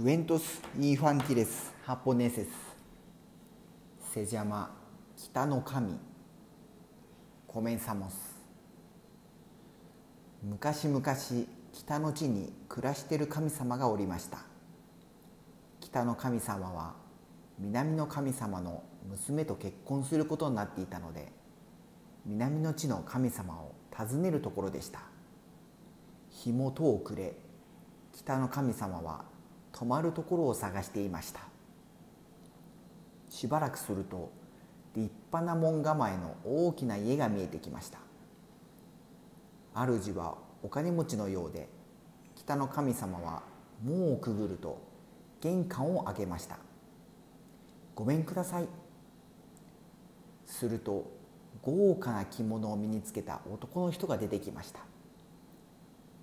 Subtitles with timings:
[0.00, 2.48] クエントス・インファンティレス・ハポネセス
[4.14, 4.72] セジャマ
[5.16, 5.92] 北の神
[7.48, 8.14] コメンサモス
[10.44, 11.02] 昔々
[11.72, 14.38] 北の地に暮らしている神様がおりました
[15.80, 16.94] 北の神様は
[17.58, 21.32] 南の神様の娘と結婚することになっていたので
[22.24, 25.00] 南の地の神様を訪ねるところでした
[26.30, 27.34] 日も遠くれ
[28.12, 29.24] 北の神様は
[29.78, 31.40] 泊まるところを探していました。
[33.30, 34.32] しばらくすると
[34.96, 38.00] 立派な門構えの大きな家が見えてきました。
[39.74, 41.68] 主はお金持ちのようで
[42.34, 43.44] 北の神様は
[43.84, 44.82] 門をくぐると
[45.40, 46.58] 玄関を開けました。
[47.94, 48.66] ごめんください。
[50.44, 51.08] すると
[51.62, 54.80] 豪華な着物を身につけた男の人が出てきました。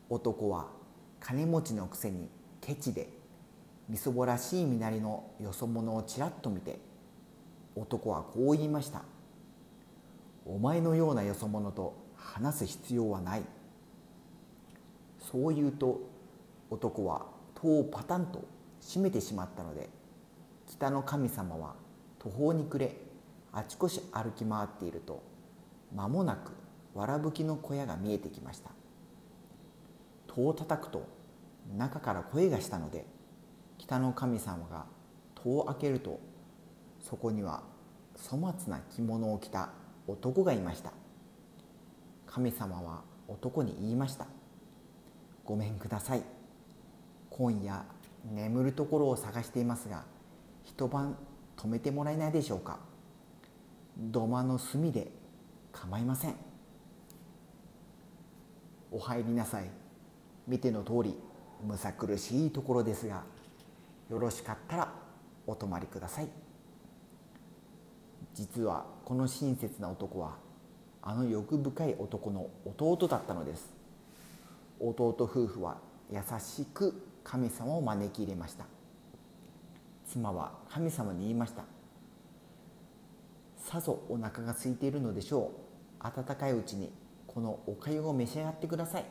[0.10, 0.68] 男は
[1.22, 2.28] 金持ちのくせに
[2.60, 3.24] ケチで
[3.88, 6.80] みそぼらしい身なりのよそ者をちらっと見て
[7.76, 9.04] 男はこう言いました
[10.46, 13.44] 「お前のようなよそ者と話す必要はない」
[15.20, 16.02] そう言うと
[16.70, 18.44] 男は戸をパタンと
[18.82, 19.90] 閉めてしまったので
[20.68, 21.76] 北の神様は
[22.20, 22.96] 途方に暮れ
[23.52, 25.22] あちこち歩き回っていると
[25.96, 26.52] 間もなく
[26.94, 28.72] わらぶきの小屋が見えてきました。
[30.28, 31.08] 戸を叩くと
[31.78, 33.06] 中から声がしたので
[33.78, 34.86] 北の神様が
[35.36, 36.20] 戸を開けると
[37.00, 37.64] そこには
[38.30, 39.70] 粗末な着物を着た
[40.08, 40.92] 男がいました。
[42.26, 44.28] 神様は男に言いました
[45.46, 46.24] 「ごめんください。
[47.30, 47.86] 今夜
[48.34, 50.04] 眠るところを探していますが
[50.64, 51.18] 一晩
[51.56, 52.80] 泊めてもらえないでしょうか。
[53.98, 55.12] 土間の隅で
[55.72, 56.36] 構いません。
[58.92, 59.70] お入りなさい。
[60.48, 61.18] 見ての通り
[61.66, 63.24] むさ苦しいところですが
[64.10, 64.94] よろしかったら
[65.48, 66.30] お泊まりください。
[68.34, 70.36] 実はこの親切な男は
[71.02, 73.74] あの欲深い男の弟だったのです。
[74.80, 75.78] 弟夫婦は
[76.12, 78.66] 優しく神様を招き入れました。
[80.08, 81.64] 妻は神様に言いました。
[83.58, 85.52] さぞお腹が空いているのでしょ
[86.02, 86.06] う。
[86.06, 86.92] 温かいうちに
[87.26, 89.06] このおかゆを召し上がってください。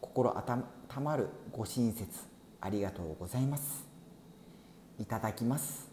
[0.00, 0.64] 心温
[1.02, 2.33] まるご親切。
[2.64, 3.86] ありがとうございます。
[4.98, 5.90] いただきます。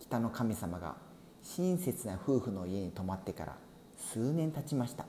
[0.00, 0.96] 北の神様が
[1.42, 3.58] 親切な夫婦の家に泊まってから
[3.98, 5.04] 数年経ちました。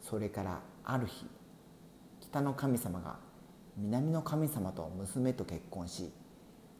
[0.00, 1.26] それからある日
[2.20, 3.16] 北の神様が
[3.76, 6.12] 南の神様と娘と結婚し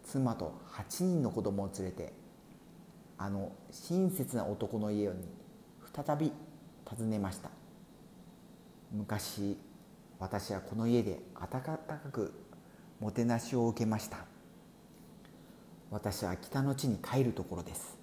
[0.04, 2.12] 妻と8人の子供を連れて
[3.18, 5.14] あの親切な男の家に
[5.92, 6.30] 再び
[6.84, 7.50] 訪ねました。
[8.92, 9.58] 昔
[10.20, 11.76] 私はこの家で温か
[12.12, 12.32] く
[13.02, 14.18] もてなしを受けました。
[15.90, 17.98] 私は北の地に帰るところです。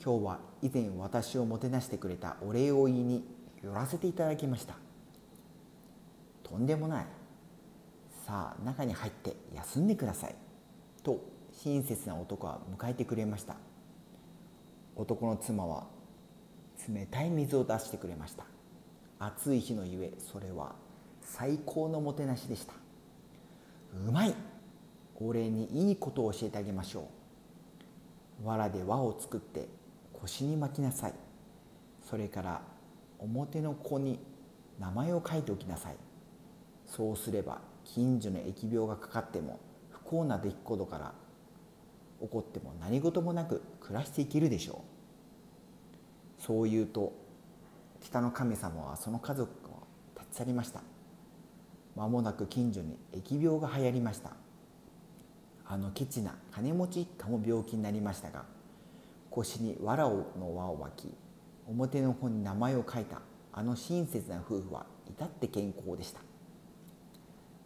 [0.00, 3.24] 今日は以前私をもてなしてくれたお礼を言いに
[3.60, 4.74] 寄らせていただきました。
[6.44, 7.06] とんでもない。
[8.24, 10.34] さあ中に入って休んでください。
[11.02, 11.20] と
[11.52, 13.56] 親切な男は迎えてくれました。
[14.94, 15.88] 男の妻は
[16.88, 18.44] 冷たい水を出してくれました。
[19.18, 20.76] 暑い日のゆえそれは
[21.20, 22.74] 最高のもてなしでした。
[23.92, 24.19] うま
[25.20, 27.08] お礼にいいことを教えてあげましょ
[28.42, 28.46] う。
[28.46, 29.68] 藁で輪を作って
[30.14, 31.14] 腰に巻きなさい。
[32.08, 32.62] それから
[33.18, 34.18] 表の子に
[34.78, 35.96] 名前を書いておきなさい。
[36.86, 39.60] そうすれば近所の疫病がかかっても
[39.90, 41.12] 不幸な出来事から
[42.20, 44.82] 起こっても何事もなく暮らしていけるでしょ
[46.38, 46.42] う。
[46.42, 47.12] そう言うと
[48.00, 49.86] 北の神様はその家族を
[50.18, 50.80] 立ち去りました。
[51.94, 54.32] 間もなく近所に疫病が流行りました。
[55.72, 58.44] あのケチな金持ち一家も病気になりましたが
[59.30, 60.02] 腰に藁
[60.36, 61.14] の輪を巻き
[61.68, 63.22] 表の方に名前を書いた
[63.52, 66.20] あの親切な夫婦は至って健康でした。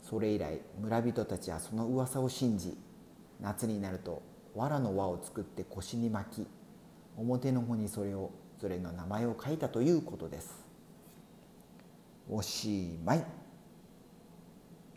[0.03, 2.77] それ以来村人たちはその噂を信じ
[3.41, 4.21] 夏になると
[4.54, 6.47] 藁の輪を作って腰に巻き
[7.16, 10.62] 表の方にそれをそれの名前を書いたということです。
[12.28, 13.44] おしまい。